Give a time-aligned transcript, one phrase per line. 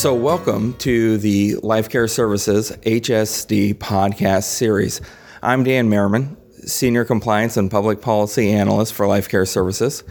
[0.00, 5.02] So, welcome to the Life Care Services HSD podcast series.
[5.42, 10.02] I'm Dan Merriman, Senior Compliance and Public Policy Analyst for Life Care Services.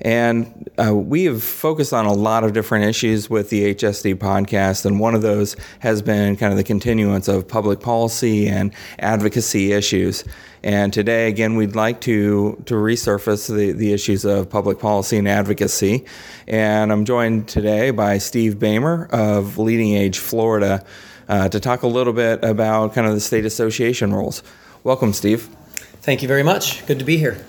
[0.00, 4.84] And uh, we have focused on a lot of different issues with the HSD podcast,
[4.84, 9.72] and one of those has been kind of the continuance of public policy and advocacy
[9.72, 10.24] issues.
[10.62, 15.28] And today, again, we'd like to, to resurface the, the issues of public policy and
[15.28, 16.06] advocacy.
[16.48, 20.84] And I'm joined today by Steve Bahmer of LeadingAge Florida
[21.28, 24.42] uh, to talk a little bit about kind of the state association roles.
[24.84, 25.48] Welcome, Steve.
[26.00, 26.86] Thank you very much.
[26.86, 27.44] Good to be here.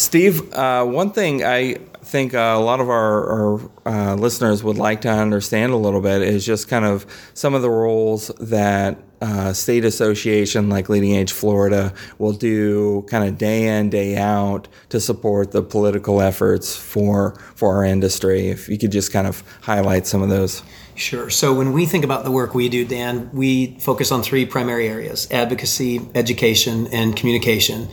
[0.00, 5.02] Steve, uh, one thing I think a lot of our, our uh, listeners would like
[5.02, 7.04] to understand a little bit is just kind of
[7.34, 13.36] some of the roles that uh, state association like LeadingAge Florida will do kind of
[13.36, 18.48] day in day out to support the political efforts for for our industry.
[18.48, 20.62] If you could just kind of highlight some of those.
[20.94, 21.28] Sure.
[21.28, 24.88] So when we think about the work we do, Dan, we focus on three primary
[24.88, 27.90] areas: advocacy, education, and communication.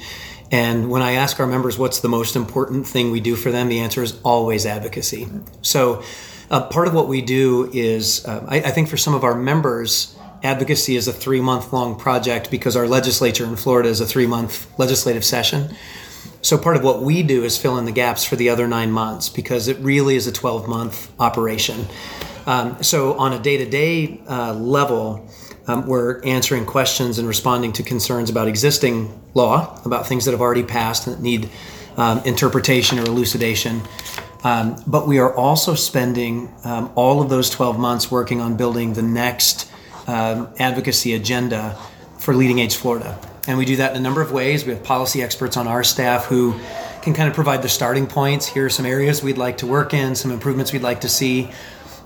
[0.52, 3.68] And when I ask our members what's the most important thing we do for them,
[3.68, 5.28] the answer is always advocacy.
[5.62, 6.04] So,
[6.50, 9.36] uh, part of what we do is, uh, I, I, think for some of our
[9.36, 14.06] members, advocacy is a three month long project because our legislature in Florida is a
[14.06, 15.76] three month legislative session.
[16.42, 18.92] So, part of what we do is fill in the gaps for the other nine
[18.92, 21.86] months because it really is a 12 month operation.
[22.46, 25.28] Um, so, on a day to day level,
[25.68, 30.42] um, we're answering questions and responding to concerns about existing law, about things that have
[30.42, 31.50] already passed and that need
[31.98, 33.82] um, interpretation or elucidation.
[34.44, 38.94] Um, but we are also spending um, all of those 12 months working on building
[38.94, 39.70] the next
[40.08, 41.78] um, advocacy agenda
[42.20, 43.20] for LeadingAge Florida.
[43.48, 44.66] And we do that in a number of ways.
[44.66, 46.60] We have policy experts on our staff who
[47.02, 48.46] can kind of provide the starting points.
[48.46, 51.50] Here are some areas we'd like to work in, some improvements we'd like to see.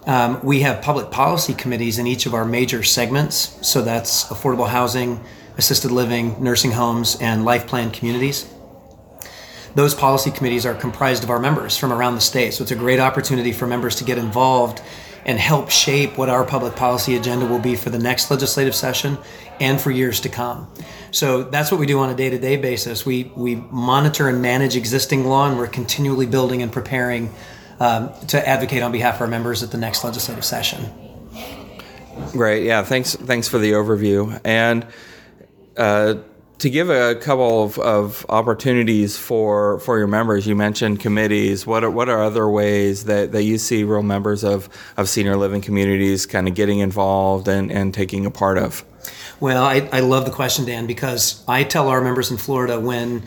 [0.05, 3.57] Um, we have public policy committees in each of our major segments.
[3.67, 5.23] So that's affordable housing,
[5.57, 8.51] assisted living, nursing homes, and life plan communities.
[9.75, 12.53] Those policy committees are comprised of our members from around the state.
[12.53, 14.81] So it's a great opportunity for members to get involved
[15.25, 19.17] and help shape what our public policy agenda will be for the next legislative session
[19.59, 20.67] and for years to come.
[21.11, 23.05] So that's what we do on a day-to-day basis.
[23.05, 27.31] We we monitor and manage existing law and we're continually building and preparing
[27.81, 30.85] um, to advocate on behalf of our members at the next legislative session.
[32.31, 32.63] Great.
[32.63, 32.83] Yeah.
[32.83, 33.15] Thanks.
[33.15, 34.39] Thanks for the overview.
[34.45, 34.85] And
[35.75, 36.15] uh,
[36.59, 41.65] to give a couple of, of, opportunities for, for your members, you mentioned committees.
[41.65, 45.35] What are, what are other ways that, that you see real members of, of senior
[45.35, 48.85] living communities kind of getting involved and, and taking a part of?
[49.39, 53.23] Well, I, I love the question, Dan, because I tell our members in Florida when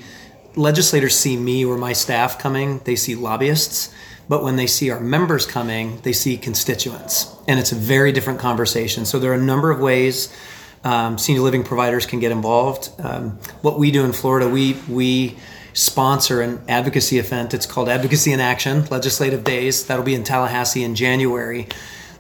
[0.55, 3.93] legislators see me or my staff coming, they see lobbyists.
[4.29, 7.35] But when they see our members coming, they see constituents.
[7.47, 9.05] And it's a very different conversation.
[9.05, 10.35] So there are a number of ways
[10.85, 12.91] um, senior living providers can get involved.
[12.99, 15.37] Um, what we do in Florida, we, we
[15.73, 17.55] sponsor an advocacy event.
[17.55, 19.87] It's called Advocacy in Action, Legislative Days.
[19.87, 21.69] That'll be in Tallahassee in January.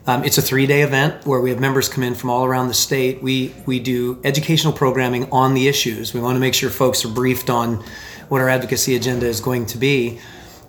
[0.06, 2.69] Um, it's a three day event where we have members come in from all around
[2.69, 3.22] the state.
[3.22, 6.12] We, we do educational programming on the issues.
[6.12, 7.82] We want to make sure folks are briefed on
[8.28, 10.21] what our advocacy agenda is going to be.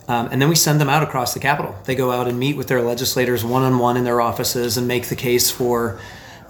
[0.07, 1.75] Um, and then we send them out across the Capitol.
[1.85, 4.87] They go out and meet with their legislators one on one in their offices and
[4.87, 5.99] make the case for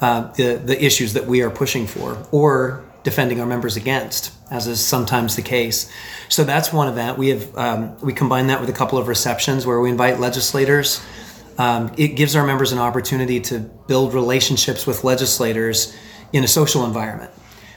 [0.02, 4.68] uh, the, the issues that we are pushing for or defending our members against, as
[4.68, 5.90] is sometimes the case.
[6.28, 7.18] So that's one event.
[7.18, 11.02] We have um, we combine that with a couple of receptions where we invite legislators.
[11.58, 15.96] Um, it gives our members an opportunity to build relationships with legislators
[16.34, 17.32] in a social environment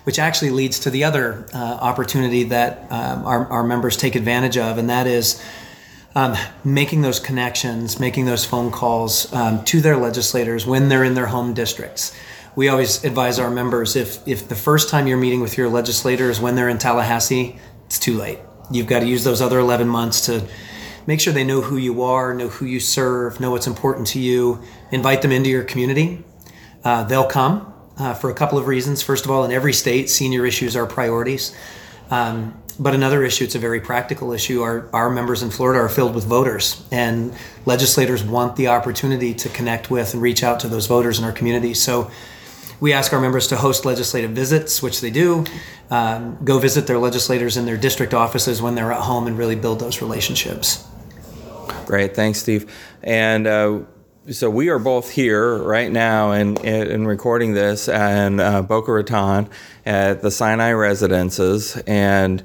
[0.04, 4.56] which actually leads to the other uh, opportunity that um, our, our, members take advantage
[4.56, 5.38] of, and that is
[6.18, 11.14] um, making those connections, making those phone calls um, to their legislators when they're in
[11.14, 12.12] their home districts.
[12.56, 16.28] We always advise our members if if the first time you're meeting with your legislator
[16.28, 17.56] is when they're in Tallahassee,
[17.86, 18.40] it's too late.
[18.68, 20.44] You've got to use those other 11 months to
[21.06, 24.18] make sure they know who you are, know who you serve, know what's important to
[24.18, 24.60] you.
[24.90, 26.24] Invite them into your community.
[26.82, 29.02] Uh, they'll come uh, for a couple of reasons.
[29.02, 31.54] First of all, in every state, senior issues are priorities.
[32.10, 34.62] Um, but another issue, it's a very practical issue.
[34.62, 37.34] Our, our members in Florida are filled with voters, and
[37.66, 41.32] legislators want the opportunity to connect with and reach out to those voters in our
[41.32, 41.74] community.
[41.74, 42.10] So
[42.80, 45.44] we ask our members to host legislative visits, which they do,
[45.90, 49.56] um, go visit their legislators in their district offices when they're at home and really
[49.56, 50.86] build those relationships.
[51.86, 52.14] Great.
[52.14, 52.72] Thanks, Steve.
[53.02, 53.80] And uh,
[54.30, 59.48] so we are both here right now and in, recording this in uh, Boca Raton
[59.86, 62.44] at the Sinai Residences, and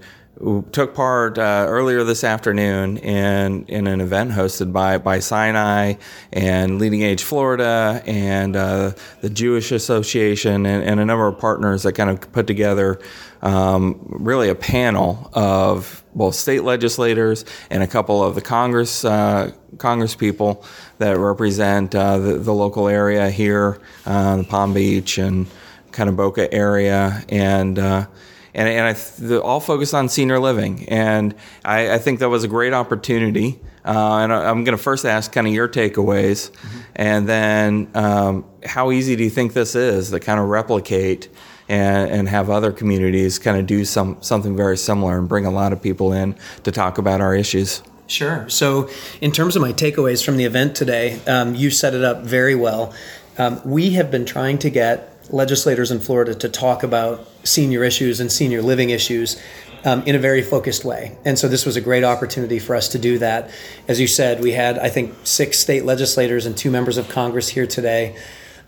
[0.71, 5.93] took part uh, earlier this afternoon in, in an event hosted by, by Sinai
[6.31, 11.83] and Leading Age Florida and uh, the Jewish Association and, and, a number of partners
[11.83, 12.99] that kind of put together
[13.43, 19.51] um, really a panel of both state legislators and a couple of the Congress uh,
[19.77, 20.63] Congress people
[20.97, 25.47] that represent uh, the, the, local area here, uh, Palm Beach and
[25.91, 28.05] kind of Boca area, and uh,
[28.53, 30.87] and, and I th- all focused on senior living.
[30.89, 31.35] And
[31.65, 33.59] I, I think that was a great opportunity.
[33.85, 36.79] Uh, and I, am going to first ask kind of your takeaways, mm-hmm.
[36.95, 41.27] and then um, how easy do you think this is to kind of replicate
[41.67, 45.51] and, and have other communities kind of do some something very similar and bring a
[45.51, 46.33] lot of people in
[46.63, 47.83] to talk about our issues?
[48.07, 48.47] Sure.
[48.49, 48.89] So,
[49.19, 52.55] in terms of my takeaways from the event today, um, you set it up very
[52.55, 52.93] well.
[53.37, 58.19] Um, we have been trying to get legislators in Florida to talk about senior issues
[58.19, 59.41] and senior living issues
[59.85, 61.17] um, in a very focused way.
[61.25, 63.49] And so this was a great opportunity for us to do that.
[63.87, 67.49] As you said, we had, I think, six state legislators and two members of Congress
[67.49, 68.15] here today.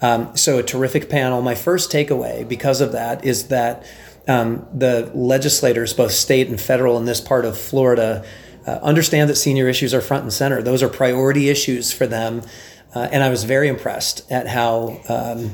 [0.01, 1.41] Um, so a terrific panel.
[1.41, 3.85] My first takeaway because of that is that
[4.27, 8.25] um, the legislators, both state and federal in this part of Florida,
[8.67, 10.61] uh, understand that senior issues are front and center.
[10.61, 12.41] Those are priority issues for them.
[12.95, 15.51] Uh, and I was very impressed at how um,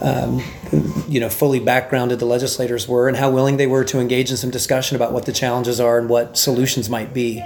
[0.00, 0.42] um,
[1.08, 4.36] you know, fully backgrounded the legislators were and how willing they were to engage in
[4.36, 7.44] some discussion about what the challenges are and what solutions might be.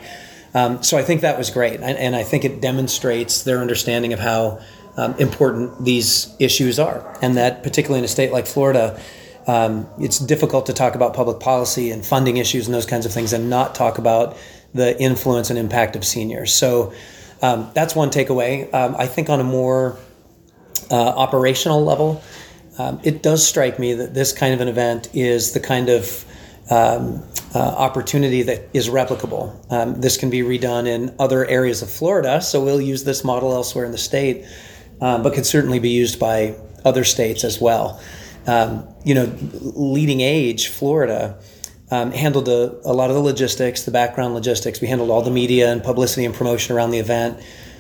[0.55, 4.13] Um, so I think that was great, and, and, I think it demonstrates their understanding
[4.13, 4.61] of how
[4.99, 9.01] um, important these issues are, and that particularly in a state like Florida.
[9.47, 13.13] Um, it's difficult to talk about public policy and funding issues and those kinds of
[13.13, 14.37] things and not talk about
[14.73, 16.55] the influence and impact of seniors.
[16.55, 16.93] So
[17.43, 18.73] um, that's one takeaway.
[18.73, 19.99] Um, I think on a more
[20.91, 22.23] uh, operational level,
[22.79, 26.25] um, it does strike me that this kind of an event is the kind of
[26.71, 27.23] um,
[27.55, 29.55] uh, opportunity that is replicable.
[29.71, 33.53] Um, this can be redone in other areas of Florida, so we'll use this model
[33.53, 34.47] elsewhere in the state,
[35.01, 36.55] um, but could certainly be used by
[36.85, 38.01] other states as well.
[38.47, 41.39] Um, you know, LeadingAge Florida.
[41.93, 44.81] Um, handled a, a lot of the logistics, the background logistics.
[44.81, 47.39] We handled all the media and publicity and promotion around the event.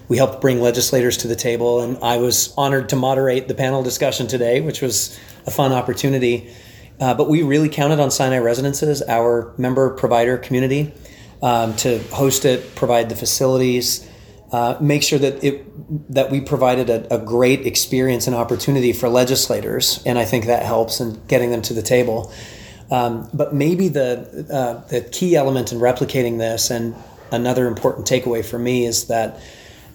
[0.09, 3.82] We helped bring legislators to the table, and I was honored to moderate the panel
[3.82, 6.53] discussion today, which was a fun opportunity.
[7.00, 10.93] Uh, but we really counted on Sinai Residences, our member provider community,
[11.43, 14.06] um, to host it, provide the facilities,
[14.53, 15.64] uh, make sure that it
[16.14, 20.62] that we provided a, a, great experience and opportunity for legislators, and I think that
[20.62, 22.31] helps in getting them to the table.
[22.93, 26.94] Um, but maybe the uh, the key element in replicating this, and
[27.31, 29.41] another important takeaway for me is that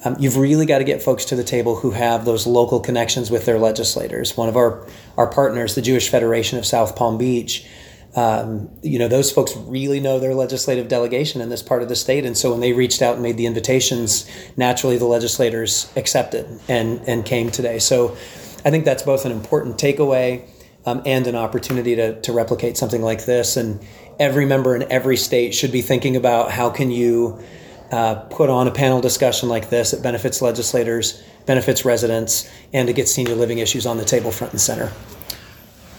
[0.03, 3.29] um, you've really got to get folks to the table who have those local connections
[3.29, 4.35] with their legislators.
[4.35, 7.67] One of our, our partners, the Jewish Federation of South Palm Beach,
[8.15, 11.95] um, you know, those folks really know their legislative delegation in this part of the
[11.95, 12.25] state.
[12.25, 14.27] And so when they reached out and made the invitations,
[14.57, 17.77] naturally the legislators accepted and, and came today.
[17.77, 18.17] So
[18.65, 20.47] I think that's both an important takeaway
[20.87, 23.57] um, and an opportunity to, to replicate something like this.
[23.57, 23.85] And
[24.19, 27.39] every member in every state should be thinking about how can you
[27.91, 32.93] uh, put on a panel discussion like this that benefits legislators, benefits residents, and to
[32.93, 34.91] get senior living issues on the table front and center.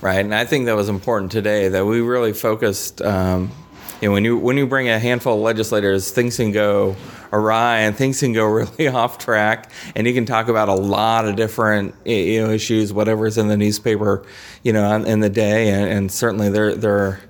[0.01, 3.03] Right, and I think that was important today that we really focused.
[3.03, 3.53] Um,
[4.01, 6.97] you know, when you when you bring a handful of legislators, things can go
[7.33, 11.27] awry and things can go really off track, and you can talk about a lot
[11.27, 14.25] of different you know issues, whatever's in the newspaper,
[14.63, 17.21] you know, in the day, and, and certainly there there are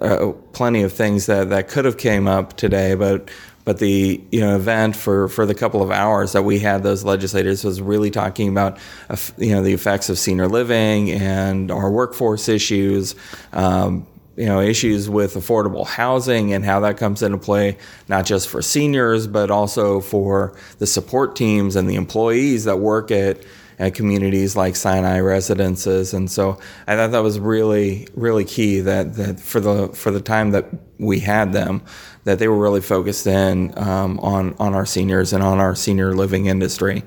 [0.00, 3.30] uh, plenty of things that that could have came up today, but
[3.66, 7.04] but the you know event for for the couple of hours that we had those
[7.04, 8.78] legislators was really talking about
[9.10, 13.14] uh, you know the effects of senior living and our workforce issues.
[13.52, 14.06] Um,
[14.36, 17.76] you know issues with affordable housing and how that comes into play
[18.08, 23.10] not just for seniors but also for the support teams and the employees that work
[23.10, 23.38] at
[23.78, 29.14] at communities like Sinai residences and so I thought that was really really key that
[29.14, 30.66] that for the for the time that
[30.98, 31.82] we had them
[32.26, 36.12] that they were really focused in um, on on our seniors and on our senior
[36.14, 37.04] living industry.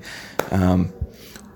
[0.50, 0.86] Um,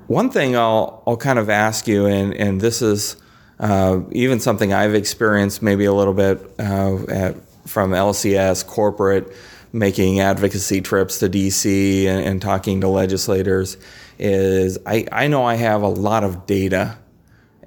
[0.07, 3.16] one thing I'll I'll kind of ask you, and and this is
[3.64, 9.35] uh, even something I've experienced maybe a little bit uh, at, from LCS corporate
[9.73, 13.78] making advocacy trips to DC and, and talking to legislators
[14.18, 16.99] is I, I know I have a lot of data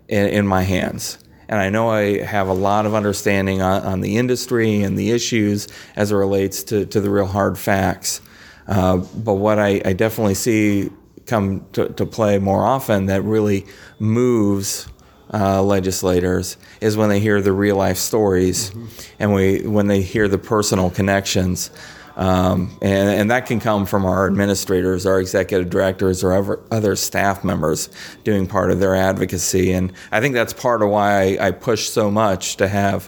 [0.08, 1.18] in, in my hands
[1.50, 5.10] and I know I have a lot of understanding on, on the industry and the
[5.10, 8.22] issues as it relates to, to the real hard facts.
[8.68, 10.92] Uh, but what I, I, definitely see
[11.25, 13.66] come to, to, play more often that really
[13.98, 14.89] moves
[15.34, 18.86] uh, legislators is when they hear the real life stories mm-hmm.
[19.19, 21.69] and we when they hear the personal connections.
[22.15, 26.96] Um, and, and, that can come from our administrators, our executive directors, or ever, other
[26.96, 27.89] staff members
[28.24, 29.72] doing part of their advocacy.
[29.72, 33.07] And I think that's part of why I, I push so much to have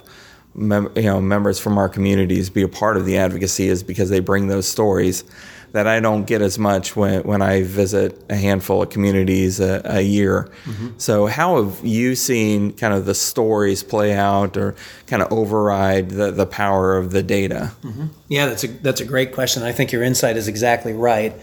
[0.54, 4.10] mem- you know members from our communities be a part of the advocacy, is because
[4.10, 5.24] they bring those stories
[5.72, 9.80] that I don't get as much when, when I visit a handful of communities a,
[9.84, 10.50] a year.
[10.64, 10.88] Mm-hmm.
[10.98, 14.74] So, how have you seen kind of the stories play out or
[15.06, 17.72] kind of override the, the power of the data?
[17.82, 18.06] Mm-hmm.
[18.28, 19.62] Yeah, that's a, that's a great question.
[19.62, 21.34] I think your insight is exactly right.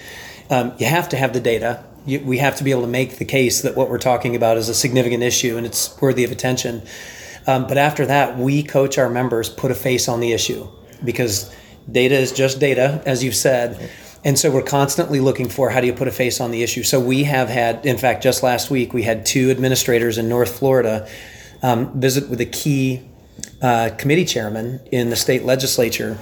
[0.50, 1.84] Um, you have to have the data.
[2.06, 4.58] You, we have to be able to make the case that what we're talking about
[4.58, 6.84] is a significant issue and it's worthy of attention.
[7.46, 10.68] Um, but after that, we coach our members put a face on the issue
[11.04, 11.54] because
[11.90, 13.90] data is just data, as you've said.
[14.24, 16.84] And so we're constantly looking for how do you put a face on the issue.
[16.84, 20.58] So we have had, in fact, just last week, we had two administrators in North
[20.58, 21.08] Florida
[21.62, 23.08] um, visit with a key
[23.62, 26.18] uh, committee chairman in the state legislature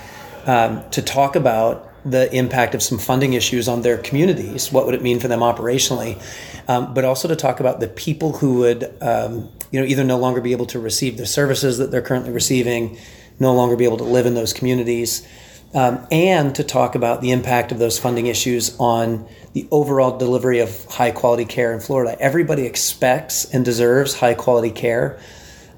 [0.45, 4.71] um, to talk about the impact of some funding issues on their communities.
[4.71, 6.21] What would it mean for them operationally?
[6.67, 10.17] Um, but also to talk about the people who would, um, you know, either no
[10.17, 12.97] longer be able to receive the services that they're currently receiving,
[13.39, 15.27] no longer be able to live in those communities
[15.74, 20.60] um, and to talk about the impact of those funding issues on the overall delivery
[20.60, 22.15] of high quality care in Florida.
[22.19, 25.19] Everybody expects and deserves high quality care.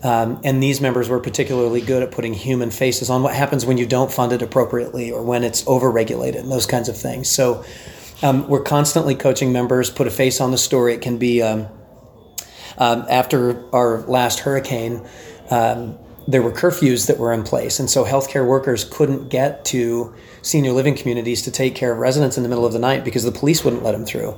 [0.03, 3.77] Um, and these members were particularly good at putting human faces on what happens when
[3.77, 7.29] you don't fund it appropriately or when it's overregulated and those kinds of things.
[7.29, 7.65] So
[8.21, 10.93] um, we're constantly coaching members, put a face on the story.
[10.93, 11.67] It can be um,
[12.77, 15.07] um after our last hurricane,
[15.49, 20.13] um, there were curfews that were in place, and so healthcare workers couldn't get to
[20.41, 23.23] senior living communities to take care of residents in the middle of the night because
[23.23, 24.35] the police wouldn't let them through.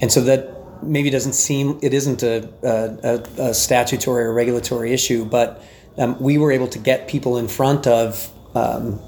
[0.00, 5.24] And so that maybe doesn't seem it isn't a, a, a statutory or regulatory issue,
[5.24, 5.62] but
[5.98, 9.00] um, we were able to get people in front of um,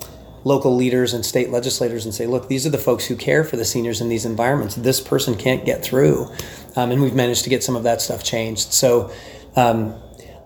[0.44, 3.56] local leaders and state legislators and say, look, these are the folks who care for
[3.56, 4.74] the seniors in these environments.
[4.74, 6.30] This person can't get through,
[6.76, 8.72] um, and we've managed to get some of that stuff changed.
[8.74, 9.10] So.
[9.56, 9.94] Um,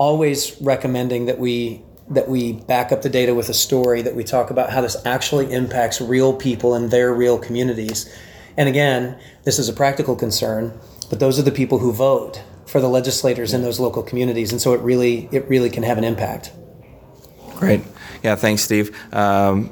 [0.00, 4.24] always recommending that we that we back up the data with a story that we
[4.24, 8.12] talk about how this actually impacts real people in their real communities.
[8.56, 10.76] And again, this is a practical concern,
[11.08, 14.60] but those are the people who vote for the legislators in those local communities, and
[14.60, 16.50] so it really it really can have an impact.
[17.56, 17.82] Great,
[18.22, 18.96] yeah, thanks, Steve.
[19.14, 19.70] Um,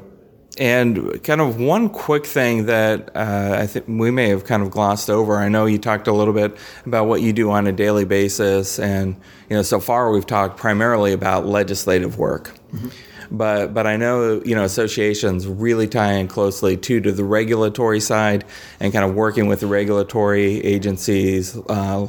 [0.59, 4.69] and kind of one quick thing that uh, I think we may have kind of
[4.69, 5.37] glossed over.
[5.37, 8.77] I know you talked a little bit about what you do on a daily basis,
[8.77, 9.15] and
[9.49, 12.53] you know, so far we've talked primarily about legislative work.
[12.73, 12.89] Mm-hmm.
[13.31, 18.01] But but I know you know associations really tie in closely too to the regulatory
[18.01, 18.43] side
[18.81, 21.55] and kind of working with the regulatory agencies.
[21.69, 22.07] Uh,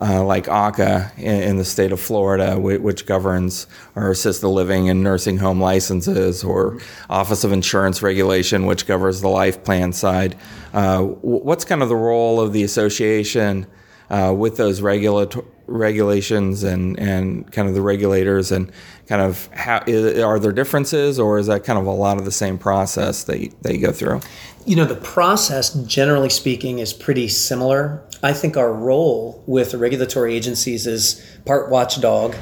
[0.00, 3.66] uh, like AHCA in, in, the state of Florida, which, which, governs
[3.96, 6.78] our assisted living and nursing home licenses, or
[7.08, 10.36] Office of Insurance Regulation, which governs the life plan side.
[10.72, 13.66] Uh, what's kind of the role of the association
[14.10, 18.70] uh, with those regulator- regulations and, and kind of the regulators and
[19.06, 22.32] kind of how are there differences or is that kind of a lot of the
[22.32, 24.20] same process that you, that you go through?
[24.66, 28.04] You know, the process, generally speaking, is pretty similar.
[28.22, 32.36] I think our role with regulatory agencies is part watchdog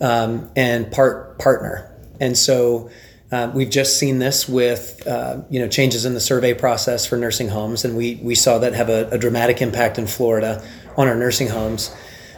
[0.00, 1.92] um, and part partner.
[2.20, 2.90] And so
[3.32, 7.16] uh, we've just seen this with uh, you know changes in the survey process for
[7.16, 10.64] nursing homes, and we we saw that have a, a dramatic impact in Florida
[10.96, 11.94] on our nursing homes.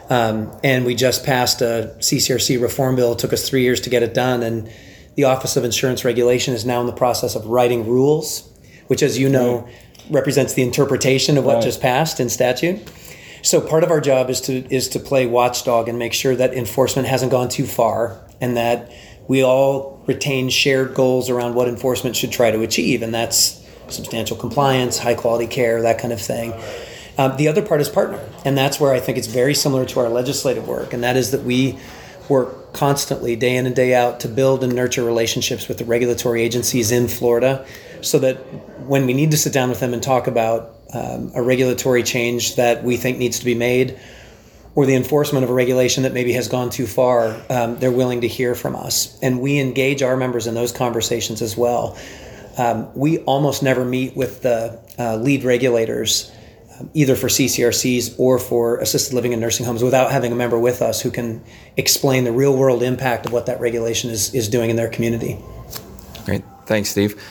[0.09, 3.13] Um, and we just passed a CCRC reform bill.
[3.13, 4.69] It took us three years to get it done, and
[5.15, 8.49] the Office of Insurance Regulation is now in the process of writing rules,
[8.87, 9.73] which, as you know, right.
[10.09, 11.63] represents the interpretation of what right.
[11.63, 12.79] just passed in statute.
[13.43, 16.53] So part of our job is to is to play watchdog and make sure that
[16.53, 18.91] enforcement hasn't gone too far, and that
[19.27, 24.35] we all retain shared goals around what enforcement should try to achieve, and that's substantial
[24.35, 26.51] compliance, high quality care, that kind of thing.
[27.19, 29.99] Um, the other part is partner, and that's where I think it's very similar to
[29.99, 31.77] our legislative work, and that is that we
[32.29, 36.41] work constantly, day in and day out, to build and nurture relationships with the regulatory
[36.41, 37.65] agencies in Florida,
[37.99, 38.35] so that
[38.87, 42.55] when we need to sit down with them and talk about um, a regulatory change
[42.55, 43.99] that we think needs to be made,
[44.75, 48.21] or the enforcement of a regulation that maybe has gone too far, um, they're willing
[48.21, 51.97] to hear from us, and we engage our members in those conversations as well.
[52.57, 56.31] Um, we almost never meet with the uh, lead regulators
[56.93, 60.81] either for CCRCs or for assisted living and nursing homes without having a member with
[60.81, 61.43] us who can
[61.77, 65.37] explain the real world impact of what that regulation is, is doing in their community.
[66.25, 66.43] Great.
[66.65, 67.21] Thanks, Steve.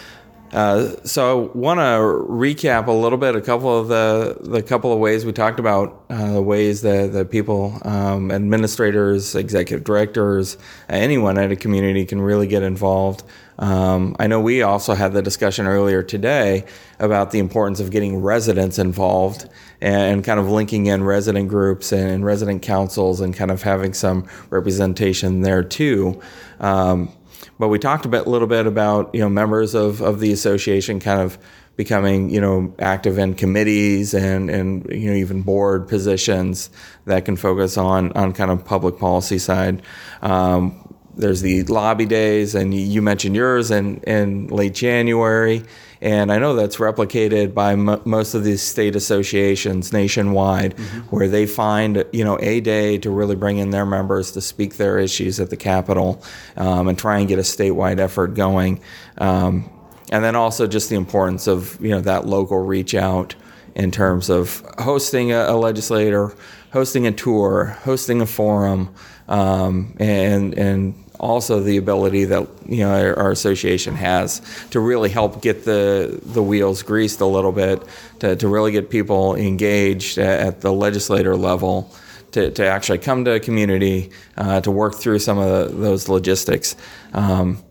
[0.52, 4.93] Uh, so I want to recap a little bit, a couple of the the couple
[4.93, 10.57] of ways we talked about uh, the ways that, that people, um, administrators, executive directors,
[10.88, 13.25] anyone at a community can really get involved.
[13.59, 16.64] Um, I know we also had the discussion earlier today
[17.00, 19.49] about the importance of getting residents involved
[19.81, 24.28] and kind of linking in resident groups and resident councils and kind of having some
[24.50, 26.21] representation there too.
[26.61, 27.12] Um,
[27.59, 30.33] but we talked a bit, a little bit about you know members of, of the
[30.33, 31.38] association kind of
[31.77, 36.71] becoming you know active in committees and and you know even board positions
[37.05, 39.83] that can focus on on kind of public policy side.
[40.23, 40.85] Um,
[41.19, 45.65] there's the lobby days, and you mentioned yours in, in late January.
[46.00, 50.99] And I know that's replicated by m- most of these state associations nationwide, mm-hmm.
[51.14, 54.76] where they find you know a day to really bring in their members to speak
[54.76, 56.23] their issues at the Capitol
[56.57, 58.81] um, and try and get a statewide effort going.
[59.19, 59.71] Um,
[60.11, 63.35] and then also just the importance of you know that local reach out
[63.75, 66.35] in terms of hosting a, a legislator,
[66.73, 68.93] hosting a tour, hosting a forum,
[69.28, 75.09] um, and and also the ability that you know our, our, association has to really
[75.09, 77.83] help get the the wheels greased a little bit
[78.21, 81.93] to, to really get people engaged at, the legislator level
[82.33, 86.09] to, to actually come to a community uh, to work through some of the, those
[86.09, 86.77] logistics.
[87.13, 87.63] Um,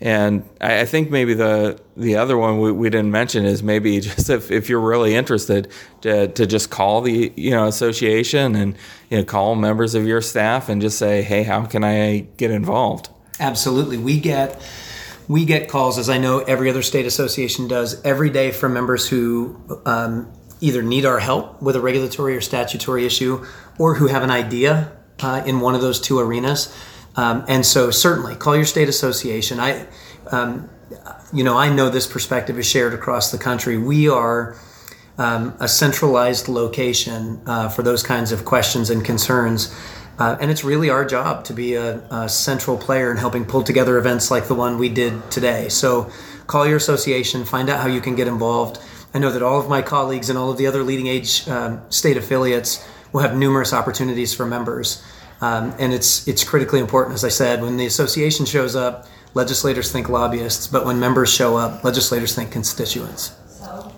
[0.00, 4.00] and I, I, think maybe the the other one we, we didn't mention is maybe
[4.00, 5.70] just if, if you're really interested
[6.02, 8.76] to, to just call the you know association and
[9.10, 12.50] you know call members of your staff and just say hey how can I get
[12.50, 13.08] involved?
[13.40, 14.60] Absolutely, we get
[15.28, 19.08] we get calls as I know every other state association does every day from members
[19.08, 23.44] who um, either need our help with a regulatory or statutory issue
[23.78, 26.74] or who have an idea uh, in one of those two arenas
[27.16, 29.58] um, and so, certainly, call your state association.
[29.58, 29.86] I,
[30.30, 30.68] um,
[31.32, 33.78] you know, I know this perspective is shared across the country.
[33.78, 34.56] We are
[35.18, 39.74] um, a centralized location uh, for those kinds of questions and concerns.
[40.18, 43.62] Uh, and it's really our job to be a, a, central player in helping pull
[43.62, 45.68] together events like the one we did today.
[45.68, 46.10] So,
[46.46, 48.78] call your association, find out how you can get involved.
[49.12, 52.16] I know that all of my colleagues and all of the other LeadingAge um, state
[52.16, 55.02] affiliates will have numerous opportunities for members.
[55.40, 59.92] Um, and it's it's critically important, as I said, when the association shows up, legislators
[59.92, 63.36] think lobbyists, but when members show up, legislators think constituents.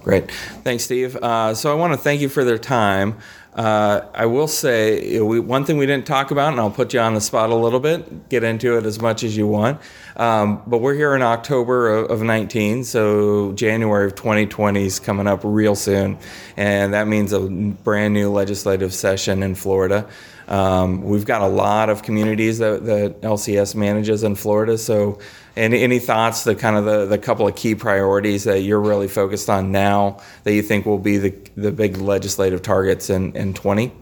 [0.03, 0.31] Great,
[0.65, 1.17] thanks, Steve.
[1.17, 3.19] Uh, so I want to thank you for their time.
[3.55, 7.01] Uh, I will say we, one thing we didn't talk about, and I'll put you
[7.01, 8.29] on the spot a little bit.
[8.29, 9.81] Get into it as much as you want.
[10.17, 15.27] Um, but we're here in October of, of 19, so January of 2020 is coming
[15.27, 16.19] up real soon,
[16.57, 20.09] and that means a brand new legislative session in Florida.
[20.49, 24.79] Um, we've got a lot of communities that, that LCS manages in Florida.
[24.79, 25.19] So,
[25.57, 29.09] any, any thoughts, the kind of the, the couple of key priorities that you're really
[29.09, 33.55] focused on now that you think will be the, the big legislative targets in, in
[33.55, 33.93] 20?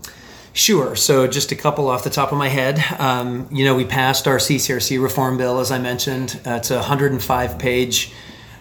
[0.53, 0.95] Sure.
[0.95, 2.83] So, just a couple off the top of my head.
[3.01, 6.41] Um, you know, we passed our CCRC reform bill, as I mentioned.
[6.47, 8.13] Uh, it's a 105 page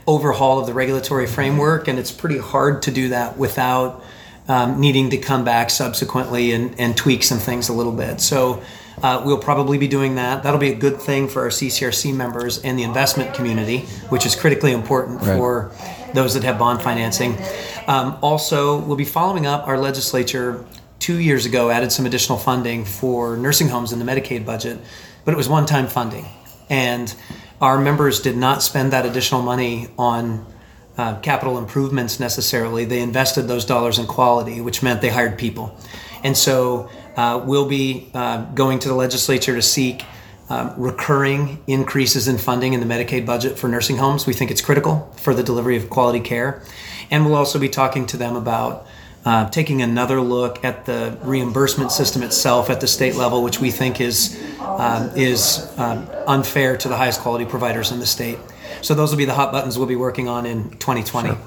[0.07, 4.03] overhaul of the regulatory framework, and it's pretty hard to do that without
[4.47, 8.21] um, needing to come back subsequently and, and tweak some things a little bit.
[8.21, 8.61] So
[9.01, 10.43] uh, we'll probably be doing that.
[10.43, 13.79] That'll be a good thing for our CCRC members and the investment community,
[14.09, 15.37] which is critically important right.
[15.37, 15.71] for
[16.13, 17.37] those that have bond financing.
[17.87, 20.65] Um, also, we'll be following up our legislature
[20.99, 24.79] two years ago added some additional funding for nursing homes in the Medicaid budget,
[25.25, 26.25] but it was one time funding.
[26.69, 27.13] And
[27.61, 30.45] our members did not spend that additional money on
[30.97, 32.85] uh, capital improvements necessarily.
[32.85, 35.77] They invested those dollars in quality, which meant they hired people.
[36.23, 40.03] And so uh, we'll be uh, going to the legislature to seek
[40.49, 44.25] um, recurring increases in funding in the Medicaid budget for nursing homes.
[44.25, 46.61] We think it's critical for the delivery of quality care.
[47.11, 48.85] And we'll also be talking to them about
[49.25, 53.71] uh, taking another look at the reimbursement system itself at the state level, which we
[53.71, 58.37] think is um, is um, unfair to the highest quality providers in the state.
[58.85, 61.29] So those will be the hot buttons we'll be working on in 2020.
[61.29, 61.37] Sure.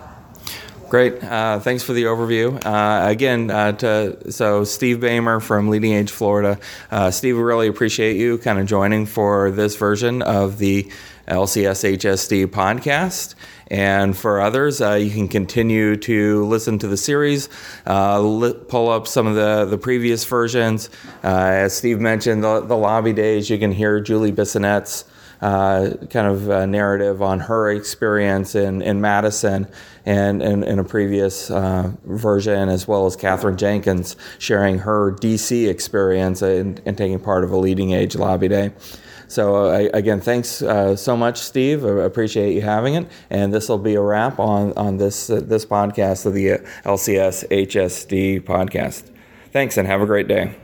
[0.89, 1.23] Great.
[1.23, 2.61] Uh, thanks for the overview.
[2.67, 6.59] Uh, again, uh, to, so Steve Bahmer from LeadingAge Florida.
[6.91, 10.91] Uh, Steve, we really appreciate you kind of joining for this version of the
[11.29, 13.37] LCS HSD podcast.
[13.69, 17.49] And for others, uh, you can continue to listen to the series,
[17.87, 20.91] uh, li- pull up some of the, the previous versions.
[21.23, 25.05] as Steve mentioned, the, the lobby days, you can hear Julie Bissonette's
[25.41, 29.69] uh, kind of uh, narrative on her experience in, in Madison
[30.05, 36.41] and in a previous uh, version, as well as Kathryn Jenkins sharing her DC experience
[36.41, 38.73] and, and taking part of a LeadingAge lobby day.
[39.29, 41.85] So uh, again, thanks uh, so much, Steve.
[41.85, 43.07] I appreciate you having it.
[43.29, 47.47] And this will be a wrap on on this uh, this podcast of the LCS
[47.49, 49.11] HSD podcast.
[49.53, 50.57] Thanks, and have a great day.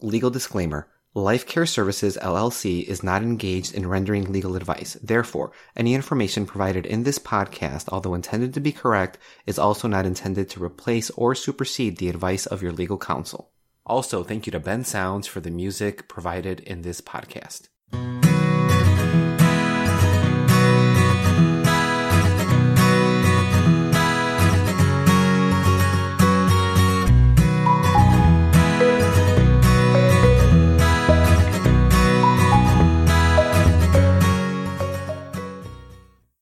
[0.00, 0.86] Legal disclaimer.
[1.14, 4.96] Life Care Services LLC is not engaged in rendering legal advice.
[5.02, 10.06] Therefore, any information provided in this podcast, although intended to be correct, is also not
[10.06, 13.50] intended to replace or supersede the advice of your legal counsel.
[13.84, 17.68] Also, thank you to Ben Sounds for the music provided in this podcast.